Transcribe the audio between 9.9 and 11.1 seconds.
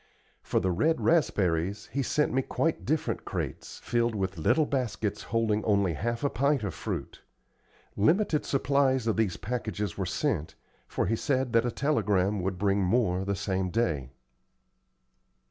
were sent, for